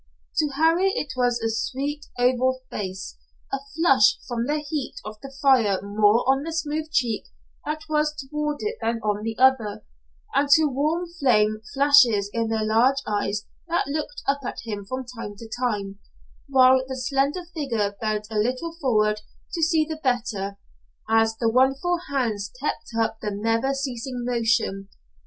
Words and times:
To 0.37 0.47
Harry 0.57 0.89
it 0.95 1.13
was 1.15 1.39
a 1.39 1.47
sweet, 1.47 2.07
oval 2.17 2.61
face 2.71 3.17
a 3.53 3.59
flush 3.75 4.17
from 4.27 4.47
the 4.47 4.57
heat 4.57 4.95
of 5.05 5.21
the 5.21 5.29
fire 5.39 5.79
more 5.83 6.27
on 6.27 6.41
the 6.41 6.51
smooth 6.51 6.89
cheek 6.91 7.25
that 7.65 7.81
was 7.87 8.11
toward 8.15 8.63
it 8.63 8.79
than 8.81 8.99
on 9.01 9.21
the 9.21 9.37
other, 9.37 9.83
and 10.33 10.49
warm 10.73 11.05
flame 11.19 11.61
flashes 11.75 12.31
in 12.33 12.47
the 12.47 12.63
large 12.63 13.03
eyes 13.05 13.45
that 13.67 13.89
looked 13.89 14.23
up 14.27 14.39
at 14.43 14.61
him 14.63 14.85
from 14.87 15.05
time 15.05 15.35
to 15.35 15.47
time, 15.47 15.99
while 16.49 16.83
the 16.87 16.95
slender 16.97 17.43
figure 17.53 17.95
bent 18.01 18.25
a 18.31 18.39
little 18.39 18.73
forward 18.81 19.21
to 19.53 19.61
see 19.61 19.85
the 19.85 19.97
better, 19.97 20.57
as 21.07 21.37
the 21.37 21.47
wonderful 21.47 21.99
hands 22.09 22.51
kept 22.59 22.87
up 22.99 23.19
the 23.19 23.29
never 23.29 23.71
ceasing 23.75 24.25
motion. 24.25 24.89